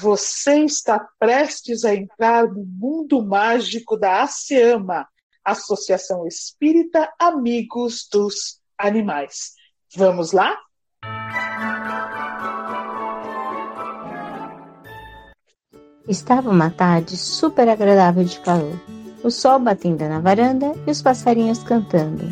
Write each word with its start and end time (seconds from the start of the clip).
Você 0.00 0.60
está 0.60 1.08
prestes 1.18 1.84
a 1.84 1.92
entrar 1.92 2.46
no 2.46 2.64
mundo 2.64 3.20
mágico 3.24 3.96
da 3.96 4.22
ASEAMA, 4.22 5.08
Associação 5.44 6.24
Espírita 6.24 7.12
Amigos 7.18 8.06
dos 8.12 8.60
Animais. 8.78 9.54
Vamos 9.96 10.30
lá? 10.30 10.56
Estava 16.06 16.48
uma 16.48 16.70
tarde 16.70 17.16
super 17.16 17.68
agradável 17.68 18.22
de 18.22 18.38
calor. 18.40 18.78
O 19.24 19.30
sol 19.30 19.58
batendo 19.58 20.08
na 20.08 20.20
varanda 20.20 20.74
e 20.86 20.90
os 20.92 21.02
passarinhos 21.02 21.62
cantando. 21.64 22.24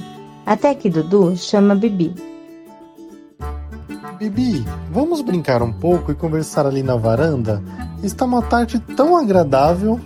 Até 0.47 0.73
que 0.73 0.89
Dudu 0.89 1.37
chama 1.37 1.75
Bibi. 1.75 2.36
Bibi, 4.29 4.67
vamos 4.91 5.21
brincar 5.21 5.63
um 5.63 5.73
pouco 5.73 6.11
e 6.11 6.15
conversar 6.15 6.67
ali 6.67 6.83
na 6.83 6.97
varanda? 6.97 7.63
Está 8.03 8.25
uma 8.25 8.43
tarde 8.43 8.81
tão 8.81 9.17
agradável. 9.17 10.01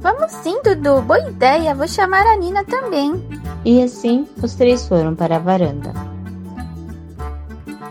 Vamos 0.00 0.32
sim, 0.32 0.60
Dudu. 0.62 1.02
Boa 1.02 1.28
ideia. 1.28 1.72
Vou 1.72 1.86
chamar 1.86 2.26
a 2.26 2.36
Nina 2.36 2.64
também. 2.64 3.14
E 3.64 3.80
assim, 3.80 4.26
os 4.42 4.54
três 4.54 4.88
foram 4.88 5.14
para 5.14 5.36
a 5.36 5.38
varanda. 5.38 5.92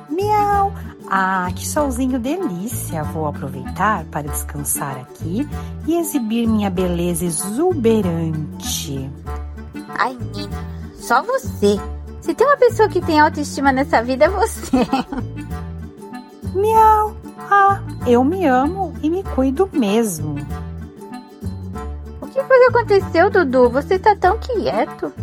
Miau! 0.10 0.74
Ah, 1.10 1.50
que 1.56 1.66
solzinho 1.66 2.20
delícia! 2.20 3.04
Vou 3.04 3.28
aproveitar 3.28 4.04
para 4.06 4.28
descansar 4.28 4.98
aqui 4.98 5.48
e 5.88 5.96
exibir 5.96 6.46
minha 6.46 6.70
beleza 6.70 7.24
exuberante. 7.24 9.10
Ai, 9.98 10.18
Nina, 10.36 10.58
só 10.96 11.24
você. 11.24 11.80
Se 12.26 12.34
tem 12.34 12.48
uma 12.48 12.58
pessoa 12.58 12.90
que 12.90 13.00
tem 13.00 13.20
autoestima 13.20 13.72
nessa 13.72 14.02
vida, 14.02 14.26
é 14.26 14.30
você. 14.30 14.78
Miau! 16.56 17.16
Ah, 17.52 17.80
eu 18.08 18.24
me 18.24 18.48
amo 18.48 18.92
e 19.04 19.12
me 19.12 19.22
cuido 19.22 19.70
mesmo. 19.72 20.34
O 22.20 22.26
que 22.26 22.42
foi 22.42 22.58
que 22.58 22.66
aconteceu, 22.66 23.30
Dudu? 23.30 23.70
Você 23.70 24.00
tá 24.00 24.16
tão 24.16 24.40
quieto. 24.40 25.14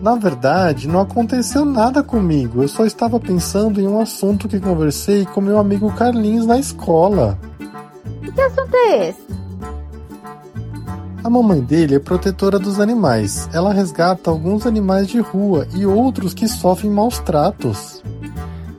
Na 0.00 0.16
verdade, 0.16 0.88
não 0.88 1.02
aconteceu 1.02 1.64
nada 1.64 2.02
comigo. 2.02 2.62
Eu 2.62 2.68
só 2.68 2.84
estava 2.84 3.20
pensando 3.20 3.80
em 3.80 3.86
um 3.86 4.00
assunto 4.00 4.48
que 4.48 4.58
conversei 4.58 5.24
com 5.24 5.40
meu 5.40 5.60
amigo 5.60 5.94
Carlinhos 5.94 6.44
na 6.44 6.58
escola. 6.58 7.38
E 8.20 8.32
que 8.32 8.40
assunto 8.40 8.74
é 8.74 9.10
esse? 9.10 9.23
A 11.34 11.36
mamãe 11.36 11.60
dele 11.60 11.96
é 11.96 11.98
protetora 11.98 12.60
dos 12.60 12.78
animais. 12.78 13.48
Ela 13.52 13.72
resgata 13.72 14.30
alguns 14.30 14.68
animais 14.68 15.08
de 15.08 15.18
rua 15.18 15.66
e 15.74 15.84
outros 15.84 16.32
que 16.32 16.46
sofrem 16.46 16.88
maus 16.88 17.18
tratos. 17.18 18.00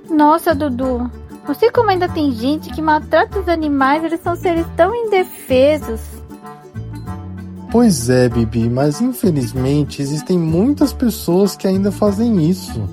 Nossa, 0.09 0.56
Dudu, 0.56 1.11
não 1.45 1.53
sei 1.53 1.70
como 1.70 1.89
ainda 1.89 2.08
tem 2.08 2.31
gente 2.31 2.72
que 2.72 2.81
maltrata 2.81 3.42
os 3.42 3.50
animais, 3.50 4.06
eles 4.06 4.22
são 4.22 4.38
seres 4.38 4.66
tão 4.78 4.95
indefesos. 4.95 6.00
Pois 7.70 8.09
é, 8.09 8.30
Bibi, 8.30 8.70
mas 8.70 9.02
infelizmente 9.02 10.02
existem 10.02 10.39
muitas 10.39 10.94
pessoas 10.94 11.58
que 11.58 11.67
ainda 11.67 11.92
fazem 11.92 12.50
isso. 12.50 12.88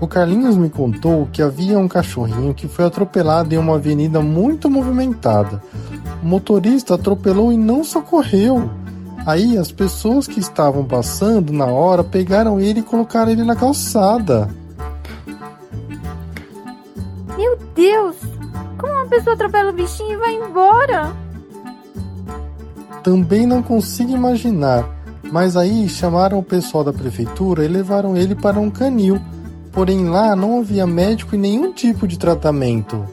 O 0.00 0.08
Carlinhos 0.08 0.56
me 0.56 0.68
contou 0.68 1.28
que 1.32 1.42
havia 1.42 1.78
um 1.78 1.86
cachorrinho 1.86 2.52
que 2.52 2.66
foi 2.66 2.84
atropelado 2.84 3.54
em 3.54 3.58
uma 3.58 3.76
avenida 3.76 4.20
muito 4.20 4.68
movimentada. 4.68 5.62
O 6.20 6.26
motorista 6.26 6.96
atropelou 6.96 7.52
e 7.52 7.56
não 7.56 7.84
socorreu. 7.84 8.68
Aí 9.26 9.58
as 9.58 9.72
pessoas 9.72 10.28
que 10.28 10.38
estavam 10.38 10.84
passando 10.84 11.52
na 11.52 11.66
hora 11.66 12.04
pegaram 12.04 12.60
ele 12.60 12.78
e 12.78 12.84
colocaram 12.84 13.32
ele 13.32 13.42
na 13.42 13.56
calçada. 13.56 14.48
Meu 17.36 17.58
Deus! 17.74 18.14
Como 18.78 18.92
uma 18.92 19.06
pessoa 19.06 19.34
atropela 19.34 19.70
o 19.70 19.74
bichinho 19.74 20.12
e 20.12 20.16
vai 20.16 20.34
embora? 20.36 21.12
Também 23.02 23.46
não 23.46 23.64
consigo 23.64 24.12
imaginar. 24.12 24.88
Mas 25.32 25.56
aí 25.56 25.88
chamaram 25.88 26.38
o 26.38 26.42
pessoal 26.42 26.84
da 26.84 26.92
prefeitura 26.92 27.64
e 27.64 27.68
levaram 27.68 28.16
ele 28.16 28.36
para 28.36 28.60
um 28.60 28.70
canil. 28.70 29.20
Porém 29.72 30.08
lá 30.08 30.36
não 30.36 30.60
havia 30.60 30.86
médico 30.86 31.34
e 31.34 31.38
nenhum 31.38 31.72
tipo 31.72 32.06
de 32.06 32.16
tratamento. 32.16 33.04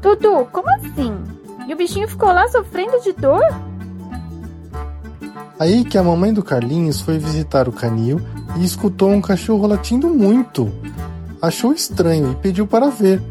Dudu, 0.00 0.46
como 0.50 0.68
assim? 0.70 1.14
E 1.68 1.74
o 1.74 1.76
bichinho 1.76 2.08
ficou 2.08 2.30
lá 2.30 2.48
sofrendo 2.48 2.98
de 3.02 3.12
dor? 3.12 3.73
Aí 5.64 5.82
que 5.82 5.96
a 5.96 6.02
mamãe 6.02 6.30
do 6.30 6.42
Carlinhos 6.42 7.00
foi 7.00 7.16
visitar 7.16 7.70
o 7.70 7.72
canil 7.72 8.20
e 8.58 8.64
escutou 8.66 9.08
um 9.08 9.22
cachorro 9.22 9.66
latindo 9.66 10.10
muito. 10.10 10.70
Achou 11.40 11.72
estranho 11.72 12.32
e 12.32 12.34
pediu 12.34 12.66
para 12.66 12.90
ver. 12.90 13.22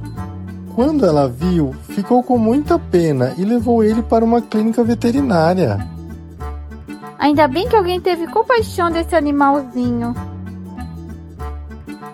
Quando 0.73 1.05
ela 1.05 1.29
viu, 1.29 1.75
ficou 1.89 2.23
com 2.23 2.35
muita 2.39 2.79
pena 2.79 3.35
e 3.37 3.45
levou 3.45 3.83
ele 3.83 4.01
para 4.01 4.25
uma 4.25 4.41
clínica 4.41 4.83
veterinária. 4.83 5.87
Ainda 7.19 7.47
bem 7.47 7.69
que 7.69 7.75
alguém 7.75 8.01
teve 8.01 8.25
compaixão 8.25 8.89
desse 8.89 9.15
animalzinho. 9.15 10.15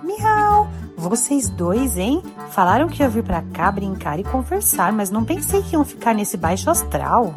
Miau! 0.03 0.68
Vocês 0.97 1.47
dois, 1.47 1.97
hein? 1.97 2.22
Falaram 2.50 2.90
que 2.90 3.01
ia 3.01 3.07
vir 3.07 3.24
pra 3.24 3.41
cá 3.53 3.72
brincar 3.72 4.19
e 4.19 4.25
conversar, 4.25 4.91
mas 4.91 5.09
não 5.09 5.24
pensei 5.24 5.62
que 5.62 5.75
iam 5.75 5.86
ficar 5.86 6.13
nesse 6.13 6.36
baixo 6.36 6.69
astral. 6.69 7.34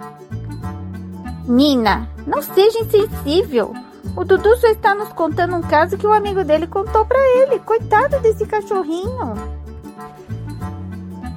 Nina, 1.46 2.08
não 2.26 2.42
seja 2.42 2.80
insensível. 2.80 3.74
O 4.16 4.24
Dudu 4.24 4.56
só 4.56 4.68
está 4.68 4.94
nos 4.94 5.08
contando 5.10 5.56
um 5.56 5.62
caso 5.62 5.96
que 5.96 6.06
o 6.06 6.10
um 6.10 6.12
amigo 6.12 6.44
dele 6.44 6.66
contou 6.66 7.04
para 7.04 7.18
ele. 7.38 7.58
Coitado 7.60 8.20
desse 8.20 8.46
cachorrinho. 8.46 9.34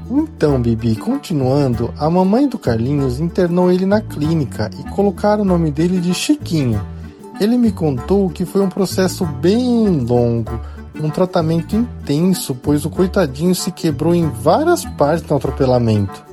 Então, 0.09 0.61
Bibi, 0.61 0.95
continuando, 0.95 1.93
a 1.97 2.09
mamãe 2.09 2.47
do 2.47 2.59
Carlinhos 2.59 3.19
internou 3.19 3.71
ele 3.71 3.85
na 3.85 4.01
clínica 4.01 4.69
e 4.79 4.83
colocaram 4.91 5.41
o 5.41 5.45
nome 5.45 5.71
dele 5.71 5.99
de 5.99 6.13
Chiquinho. 6.13 6.81
Ele 7.39 7.57
me 7.57 7.71
contou 7.71 8.29
que 8.29 8.45
foi 8.45 8.61
um 8.61 8.69
processo 8.69 9.25
bem 9.25 10.05
longo, 10.05 10.59
um 11.01 11.09
tratamento 11.09 11.75
intenso, 11.75 12.55
pois 12.55 12.85
o 12.85 12.89
coitadinho 12.89 13.55
se 13.55 13.71
quebrou 13.71 14.13
em 14.13 14.29
várias 14.29 14.85
partes 14.85 15.27
no 15.27 15.35
atropelamento. 15.35 16.23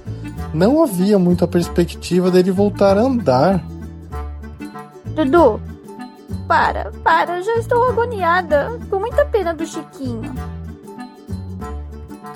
Não 0.53 0.83
havia 0.83 1.19
muita 1.19 1.47
perspectiva 1.47 2.31
dele 2.31 2.51
voltar 2.51 2.99
a 2.99 3.03
andar. 3.03 3.63
Dudu, 5.15 5.61
para, 6.47 6.91
para, 7.03 7.41
já 7.43 7.57
estou 7.57 7.89
agoniada. 7.89 8.79
Com 8.91 8.99
muita 8.99 9.25
pena 9.27 9.55
do 9.55 9.67
Chiquinho. 9.67 10.35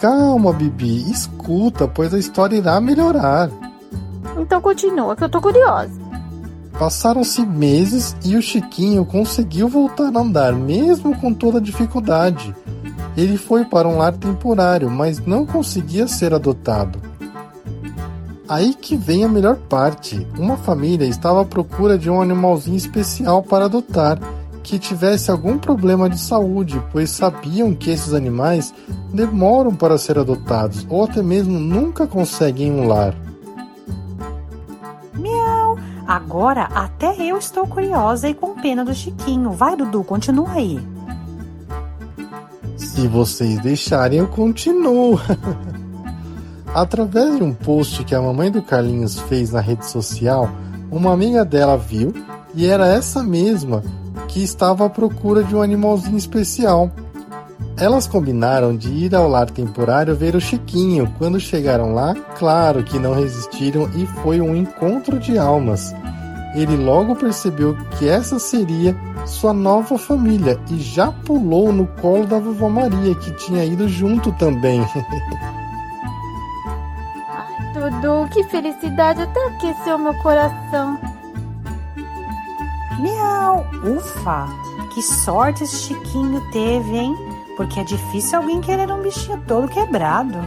Calma, 0.00 0.52
Bibi, 0.52 1.10
escuta, 1.10 1.88
pois 1.88 2.12
a 2.12 2.18
história 2.18 2.56
irá 2.56 2.80
melhorar. 2.80 3.50
Então 4.38 4.60
continua, 4.60 5.16
que 5.16 5.24
eu 5.24 5.28
tô 5.28 5.40
curiosa. 5.40 6.06
Passaram-se 6.78 7.44
meses 7.46 8.14
e 8.22 8.36
o 8.36 8.42
Chiquinho 8.42 9.04
conseguiu 9.06 9.68
voltar 9.68 10.14
a 10.14 10.20
andar, 10.20 10.52
mesmo 10.52 11.18
com 11.18 11.32
toda 11.32 11.58
a 11.58 11.62
dificuldade. 11.62 12.54
Ele 13.16 13.38
foi 13.38 13.64
para 13.64 13.88
um 13.88 13.96
lar 13.96 14.12
temporário, 14.12 14.90
mas 14.90 15.18
não 15.24 15.46
conseguia 15.46 16.06
ser 16.06 16.34
adotado. 16.34 17.00
Aí 18.48 18.74
que 18.74 18.96
vem 18.96 19.24
a 19.24 19.28
melhor 19.28 19.56
parte. 19.56 20.26
Uma 20.38 20.56
família 20.56 21.06
estava 21.06 21.42
à 21.42 21.44
procura 21.44 21.98
de 21.98 22.08
um 22.08 22.20
animalzinho 22.20 22.76
especial 22.76 23.42
para 23.42 23.64
adotar 23.64 24.18
que 24.62 24.80
tivesse 24.80 25.30
algum 25.30 25.56
problema 25.58 26.10
de 26.10 26.18
saúde, 26.18 26.82
pois 26.90 27.10
sabiam 27.10 27.72
que 27.72 27.88
esses 27.88 28.12
animais 28.12 28.74
demoram 29.12 29.72
para 29.72 29.96
ser 29.96 30.18
adotados 30.18 30.84
ou 30.90 31.04
até 31.04 31.22
mesmo 31.22 31.56
nunca 31.56 32.04
conseguem 32.04 32.72
um 32.72 32.88
lar. 32.88 33.14
Miau! 35.14 35.78
Agora 36.04 36.64
até 36.74 37.16
eu 37.20 37.38
estou 37.38 37.66
curiosa 37.66 38.28
e 38.28 38.34
com 38.34 38.60
pena 38.60 38.84
do 38.84 38.92
Chiquinho. 38.92 39.52
Vai, 39.52 39.76
Dudu, 39.76 40.02
continua 40.02 40.50
aí. 40.52 40.80
Se 42.76 43.06
vocês 43.06 43.60
deixarem, 43.60 44.18
eu 44.18 44.26
continuo. 44.26 45.20
Através 46.76 47.38
de 47.38 47.42
um 47.42 47.54
post 47.54 48.04
que 48.04 48.14
a 48.14 48.20
mamãe 48.20 48.50
do 48.50 48.60
Carlinhos 48.60 49.18
fez 49.18 49.50
na 49.50 49.60
rede 49.60 49.86
social, 49.86 50.46
uma 50.90 51.10
amiga 51.10 51.42
dela 51.42 51.74
viu 51.78 52.12
e 52.54 52.66
era 52.66 52.86
essa 52.86 53.22
mesma 53.22 53.82
que 54.28 54.42
estava 54.44 54.84
à 54.84 54.90
procura 54.90 55.42
de 55.42 55.56
um 55.56 55.62
animalzinho 55.62 56.18
especial. 56.18 56.90
Elas 57.78 58.06
combinaram 58.06 58.76
de 58.76 58.90
ir 58.90 59.14
ao 59.14 59.26
lar 59.26 59.48
temporário 59.48 60.14
ver 60.14 60.36
o 60.36 60.40
Chiquinho. 60.40 61.10
Quando 61.16 61.40
chegaram 61.40 61.94
lá, 61.94 62.14
claro 62.38 62.84
que 62.84 62.98
não 62.98 63.14
resistiram 63.14 63.88
e 63.96 64.04
foi 64.22 64.42
um 64.42 64.54
encontro 64.54 65.18
de 65.18 65.38
almas. 65.38 65.94
Ele 66.54 66.76
logo 66.76 67.16
percebeu 67.16 67.74
que 67.98 68.06
essa 68.06 68.38
seria 68.38 68.94
sua 69.24 69.54
nova 69.54 69.96
família 69.96 70.60
e 70.70 70.78
já 70.78 71.10
pulou 71.10 71.72
no 71.72 71.86
colo 72.02 72.26
da 72.26 72.38
vovó 72.38 72.68
Maria, 72.68 73.14
que 73.14 73.30
tinha 73.30 73.64
ido 73.64 73.88
junto 73.88 74.30
também. 74.32 74.84
Que 78.36 78.44
felicidade! 78.44 79.22
Até 79.22 79.46
aqueceu 79.46 79.96
meu 79.96 80.12
coração. 80.18 81.00
Miau! 83.00 83.64
Ufa! 83.82 84.46
Que 84.92 85.00
sorte 85.00 85.64
esse 85.64 85.84
Chiquinho 85.84 86.42
teve, 86.52 86.98
hein? 86.98 87.16
Porque 87.56 87.80
é 87.80 87.84
difícil 87.84 88.38
alguém 88.38 88.60
querer 88.60 88.92
um 88.92 89.00
bichinho 89.00 89.42
todo 89.48 89.66
quebrado. 89.68 90.38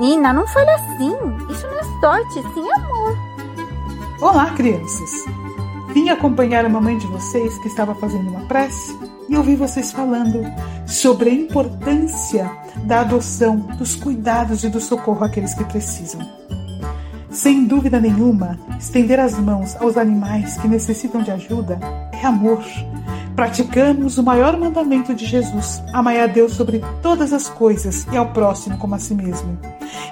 Nina, 0.00 0.32
não 0.32 0.44
fale 0.48 0.70
assim. 0.70 1.12
Isso 1.48 1.68
não 1.68 1.78
é 1.78 2.00
sorte, 2.00 2.42
sim 2.52 2.68
amor. 2.72 3.16
Olá, 4.20 4.50
crianças. 4.56 5.24
Vim 5.94 6.08
acompanhar 6.08 6.64
a 6.64 6.68
mamãe 6.68 6.98
de 6.98 7.06
vocês 7.06 7.56
que 7.58 7.68
estava 7.68 7.94
fazendo 7.94 8.28
uma 8.28 8.40
prece 8.46 8.98
e 9.32 9.36
ouvi 9.36 9.56
vocês 9.56 9.90
falando 9.90 10.44
sobre 10.86 11.30
a 11.30 11.32
importância 11.32 12.50
da 12.84 13.00
adoção, 13.00 13.56
dos 13.78 13.96
cuidados 13.96 14.62
e 14.62 14.68
do 14.68 14.78
socorro 14.78 15.24
àqueles 15.24 15.54
que 15.54 15.64
precisam. 15.64 16.20
Sem 17.30 17.64
dúvida 17.64 17.98
nenhuma, 17.98 18.58
estender 18.78 19.18
as 19.18 19.38
mãos 19.38 19.74
aos 19.80 19.96
animais 19.96 20.58
que 20.58 20.68
necessitam 20.68 21.22
de 21.22 21.30
ajuda 21.30 21.78
é 22.12 22.26
amor. 22.26 22.62
Praticamos 23.34 24.18
o 24.18 24.22
maior 24.22 24.58
mandamento 24.58 25.14
de 25.14 25.24
Jesus: 25.24 25.82
amar 25.94 26.18
a 26.18 26.26
Deus 26.26 26.52
sobre 26.52 26.82
todas 27.00 27.32
as 27.32 27.48
coisas 27.48 28.06
e 28.12 28.16
ao 28.18 28.32
próximo 28.32 28.76
como 28.76 28.94
a 28.94 28.98
si 28.98 29.14
mesmo. 29.14 29.58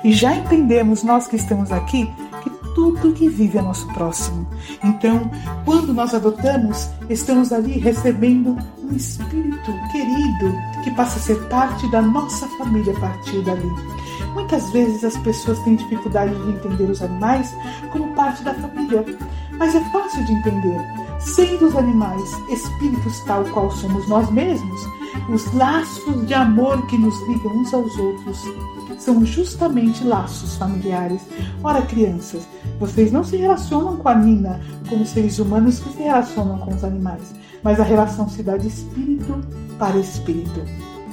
E 0.03 0.15
já 0.15 0.35
entendemos, 0.35 1.03
nós 1.03 1.27
que 1.27 1.37
estamos 1.37 1.71
aqui, 1.71 2.11
tudo 2.75 3.13
que 3.13 3.29
vive 3.29 3.59
é 3.59 3.63
nosso 3.63 3.87
próximo. 3.89 4.47
Então, 4.83 5.31
quando 5.65 5.93
nós 5.93 6.15
adotamos, 6.15 6.89
estamos 7.09 7.53
ali 7.53 7.79
recebendo 7.79 8.57
um 8.83 8.95
espírito 8.95 9.73
querido 9.93 10.55
que 10.83 10.91
passa 10.93 11.19
a 11.19 11.23
ser 11.23 11.37
parte 11.49 11.91
da 11.91 12.03
nossa 12.03 12.47
família 12.59 12.97
a 12.97 13.01
partir 13.01 13.43
dali. 13.43 13.71
Muitas 14.35 14.71
vezes 14.71 15.05
as 15.05 15.17
pessoas 15.19 15.59
têm 15.61 15.77
dificuldade 15.77 16.35
de 16.35 16.51
entender 16.51 16.91
os 16.91 17.03
animais 17.03 17.55
como 17.91 18.15
parte 18.15 18.43
da 18.45 18.55
família, 18.55 19.05
mas 19.59 19.75
é 19.75 19.81
fácil 19.91 20.25
de 20.25 20.33
entender. 20.33 20.81
Sendo 21.19 21.67
os 21.67 21.77
animais 21.77 22.31
espíritos 22.49 23.21
tal 23.21 23.45
qual 23.45 23.71
somos 23.71 24.09
nós 24.09 24.31
mesmos, 24.31 24.81
os 25.29 25.53
laços 25.55 26.27
de 26.27 26.35
amor 26.35 26.87
que 26.87 26.97
nos 26.97 27.21
ligam 27.29 27.53
uns 27.53 27.75
aos 27.75 27.97
outros 27.99 28.45
são 29.01 29.25
justamente 29.25 30.05
laços 30.05 30.57
familiares. 30.57 31.23
Ora, 31.65 31.83
crianças, 31.83 32.47
vocês 32.79 33.11
não 33.11 33.25
se 33.25 33.37
relacionam 33.37 33.97
com 33.97 34.09
a 34.09 34.15
Nina 34.15 34.61
como 34.89 35.07
seres 35.07 35.39
humanos 35.39 35.81
que 35.81 35.91
se 35.91 36.03
relacionam 36.03 36.59
com 36.59 36.75
os 36.75 36.85
animais, 36.85 37.35
mas 37.63 37.81
a 37.81 37.85
relação 37.85 38.29
se 38.29 38.43
dá 38.43 38.57
de 38.57 38.69
espírito 38.69 39.41
para 39.79 39.99
espírito. 39.99 40.61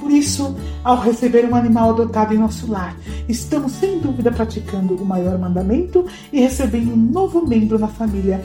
Por 0.02 0.12
isso, 0.12 0.56
ao 0.84 1.00
receber 1.02 1.46
um 1.50 1.56
animal 1.56 1.90
adotado 1.90 2.34
em 2.34 2.38
nosso 2.38 2.72
lar, 2.72 2.96
estamos 3.28 3.74
sem 3.74 4.00
dúvida 4.00 4.32
praticando 4.32 4.96
o 4.96 5.06
maior 5.06 5.38
mandamento 5.38 6.06
e 6.32 6.40
recebendo 6.40 6.94
um 6.94 6.96
novo 6.96 7.46
membro 7.46 7.80
na 7.80 7.88
família 7.88 8.42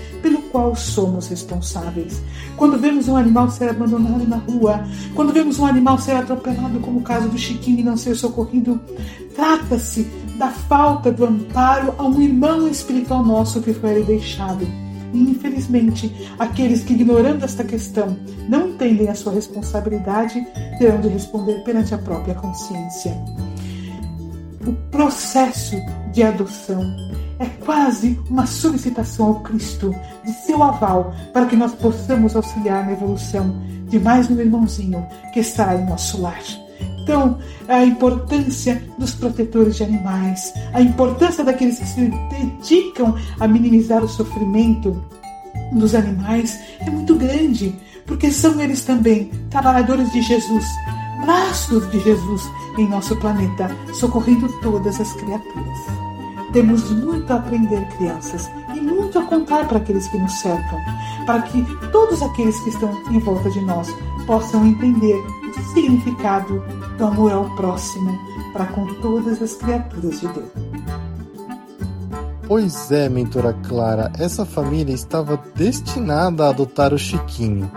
qual 0.53 0.77
somos 0.77 1.27
responsáveis. 1.27 2.23
Quando 2.57 2.79
vemos 2.79 3.09
um 3.09 3.17
animal 3.17 3.51
ser 3.51 3.71
abandonado 3.71 4.29
na 4.29 4.37
rua, 4.37 4.85
quando 5.15 5.33
vemos 5.33 5.59
um 5.59 5.67
animal 5.67 5.99
ser 5.99 6.13
atropelado, 6.13 6.79
como 6.81 7.01
o 7.01 7.03
caso 7.03 7.29
do 7.29 7.39
Chiquinho 7.39 7.81
e 7.81 7.83
não 7.83 7.97
ser 7.97 8.15
socorrido, 8.15 8.79
trata-se 9.35 10.07
da 10.37 10.49
falta 10.49 11.11
do 11.11 11.25
amparo 11.25 11.95
a 11.97 12.05
um 12.05 12.21
irmão 12.21 12.69
espiritual 12.69 13.25
nosso 13.25 13.63
que 13.63 13.73
foi 13.73 14.05
deixado. 14.05 14.67
E, 15.13 15.19
infelizmente, 15.19 16.15
aqueles 16.39 16.83
que, 16.83 16.93
ignorando 16.93 17.45
esta 17.45 17.65
questão, 17.65 18.17
não 18.49 18.69
entendem 18.69 19.09
a 19.09 19.15
sua 19.15 19.33
responsabilidade, 19.33 20.47
terão 20.79 21.01
de 21.01 21.09
responder 21.09 21.63
perante 21.65 21.95
a 21.95 21.99
própria 21.99 22.35
consciência. 22.35 23.17
O 24.67 24.73
processo 24.91 25.77
de 26.13 26.23
adoção 26.23 26.83
é 27.39 27.47
quase 27.65 28.19
uma 28.31 28.47
solicitação 28.47 29.27
ao 29.27 29.41
Cristo 29.41 29.93
de 30.25 30.33
seu 30.33 30.63
aval 30.63 31.13
para 31.33 31.47
que 31.47 31.57
nós 31.57 31.75
possamos 31.75 32.37
auxiliar 32.37 32.87
na 32.87 32.93
evolução 32.93 33.61
de 33.89 33.99
mais 33.99 34.31
um 34.31 34.39
irmãozinho 34.39 35.05
que 35.33 35.41
estará 35.41 35.75
em 35.75 35.87
nosso 35.87 36.21
lar. 36.21 36.41
Então, 37.03 37.39
a 37.67 37.85
importância 37.85 38.81
dos 38.97 39.13
protetores 39.15 39.77
de 39.77 39.83
animais, 39.83 40.53
a 40.73 40.81
importância 40.81 41.43
daqueles 41.43 41.81
que 41.81 41.87
se 41.87 42.13
dedicam 42.31 43.17
a 43.41 43.49
minimizar 43.49 44.05
o 44.05 44.09
sofrimento 44.09 45.05
dos 45.73 45.95
animais 45.97 46.61
é 46.79 46.89
muito 46.89 47.17
grande, 47.17 47.75
porque 48.07 48.31
são 48.31 48.61
eles 48.61 48.85
também 48.85 49.31
trabalhadores 49.51 50.13
de 50.13 50.23
Jesus, 50.23 50.65
braços 51.25 51.91
de 51.91 52.01
Jesus 52.01 52.43
em 52.79 52.89
nosso 52.89 53.15
planeta, 53.17 53.71
socorrendo 53.95 54.49
todas 54.61 55.01
as 55.01 55.13
criaturas. 55.13 55.79
Temos 56.53 56.91
muito 56.91 57.31
a 57.33 57.37
aprender, 57.37 57.87
crianças, 57.97 58.51
e 58.75 58.81
muito 58.81 59.19
a 59.19 59.23
contar 59.25 59.67
para 59.69 59.79
aqueles 59.79 60.07
que 60.09 60.19
nos 60.19 60.33
cercam, 60.41 60.79
para 61.27 61.43
que 61.43 61.65
todos 61.91 62.23
aqueles 62.23 62.59
que 62.61 62.71
estão 62.71 62.91
em 63.11 63.19
volta 63.19 63.51
de 63.51 63.61
nós 63.63 63.89
possam 64.27 64.67
entender 64.67 65.17
o 65.17 65.75
significado 65.75 66.63
do 66.99 67.05
amor 67.05 67.33
ao 67.33 67.45
próximo 67.57 68.19
para 68.53 68.67
com 68.67 68.87
todas 69.01 69.41
as 69.41 69.55
criaturas 69.55 70.21
de 70.21 70.29
Deus. 70.29 70.51
Pois 72.47 72.93
é, 72.93 73.09
mentora 73.09 73.55
Clara, 73.67 74.13
essa 74.19 74.45
família 74.45 74.93
estava 74.93 75.41
destinada 75.55 76.45
a 76.45 76.51
adotar 76.51 76.93
o 76.93 76.99
Chiquinho. 76.99 77.71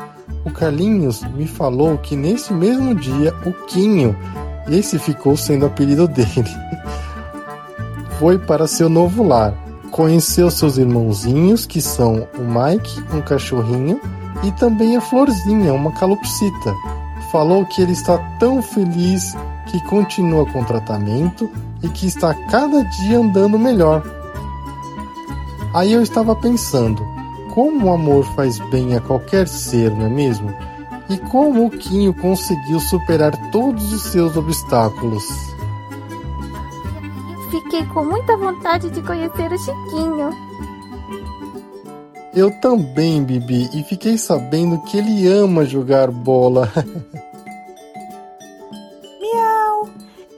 O 0.46 0.52
Carlinhos 0.52 1.24
me 1.24 1.48
falou 1.48 1.98
que 1.98 2.16
nesse 2.16 2.54
mesmo 2.54 2.96
dia 2.96 3.34
o 3.46 3.52
Quinho, 3.66 4.16
esse 4.70 4.98
ficou 4.98 5.36
sendo 5.36 5.64
o 5.64 5.66
apelido 5.66 6.08
dele, 6.08 6.46
foi 8.20 8.38
para 8.38 8.68
seu 8.68 8.88
novo 8.88 9.24
lar. 9.24 9.54
Conheceu 9.92 10.52
seus 10.52 10.78
irmãozinhos, 10.78 11.66
que 11.66 11.82
são 11.82 12.28
o 12.38 12.42
Mike, 12.42 13.04
um 13.14 13.22
cachorrinho, 13.22 14.00
e 14.44 14.52
também 14.54 14.96
a 14.96 15.02
Florzinha, 15.02 15.74
uma 15.74 15.92
calopsita 15.94 16.74
falou 17.36 17.66
que 17.66 17.82
ele 17.82 17.92
está 17.92 18.18
tão 18.40 18.62
feliz 18.62 19.36
que 19.68 19.78
continua 19.88 20.46
com 20.46 20.64
tratamento 20.64 21.52
e 21.84 21.90
que 21.90 22.08
está 22.08 22.34
cada 22.34 22.82
dia 22.84 23.20
andando 23.20 23.60
melhor. 23.60 24.02
Aí 25.74 25.92
eu 25.92 26.02
estava 26.02 26.34
pensando, 26.34 27.06
como 27.56 27.88
o 27.88 27.94
amor 27.94 28.26
faz 28.36 28.60
bem 28.70 28.96
a 28.98 29.02
qualquer 29.02 29.48
ser, 29.48 29.90
não 29.92 30.08
é 30.08 30.10
mesmo? 30.10 30.54
E 31.10 31.18
como 31.18 31.66
o 31.66 31.70
Quinho 31.72 32.14
conseguiu 32.14 32.82
superar 32.82 33.32
todos 33.50 33.94
os 33.94 34.02
seus 34.02 34.36
obstáculos. 34.36 35.24
Fiquei 37.50 37.86
com 37.86 38.04
muita 38.04 38.36
vontade 38.36 38.90
de 38.90 39.02
conhecer 39.02 39.50
o 39.54 39.58
Chiquinho. 39.58 40.30
Eu 42.36 42.52
também, 42.60 43.24
Bibi, 43.24 43.70
e 43.74 43.82
fiquei 43.84 44.18
sabendo 44.18 44.82
que 44.82 44.98
ele 44.98 45.26
ama 45.26 45.64
jogar 45.64 46.12
bola. 46.12 46.70
Miau! 49.22 49.88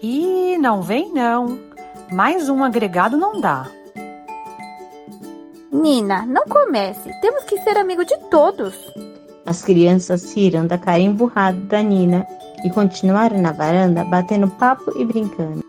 E 0.04 0.56
não 0.60 0.84
vem 0.84 1.12
não. 1.12 1.58
Mais 2.12 2.48
um 2.48 2.64
agregado 2.64 3.18
não 3.18 3.42
dá. 3.42 3.68
Nina, 5.72 6.26
não 6.26 6.46
comece. 6.46 7.12
Temos 7.22 7.44
que 7.44 7.60
ser 7.62 7.78
amigo 7.78 8.06
de 8.06 8.18
todos. 8.30 8.74
As 9.46 9.62
crianças 9.62 10.34
riram 10.34 10.66
da 10.66 10.78
cara 10.78 11.00
emburrada 11.00 11.60
da 11.62 11.82
Nina 11.82 12.26
e 12.64 12.70
continuaram 12.70 13.42
na 13.42 13.52
varanda 13.52 14.04
batendo 14.04 14.48
papo 14.48 14.92
e 15.00 15.06
brincando. 15.06 15.64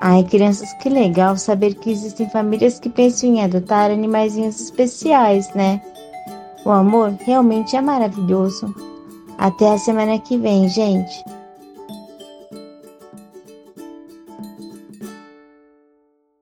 Ai, 0.00 0.24
crianças, 0.24 0.72
que 0.74 0.88
legal 0.88 1.36
saber 1.36 1.74
que 1.74 1.90
existem 1.90 2.28
famílias 2.28 2.80
que 2.80 2.88
pensam 2.88 3.30
em 3.30 3.44
adotar 3.44 3.90
animaizinhos 3.90 4.60
especiais, 4.60 5.52
né? 5.54 5.80
O 6.64 6.70
amor 6.70 7.14
realmente 7.20 7.76
é 7.76 7.80
maravilhoso. 7.80 8.74
Até 9.38 9.72
a 9.72 9.78
semana 9.78 10.18
que 10.18 10.36
vem, 10.36 10.68
gente. 10.68 11.24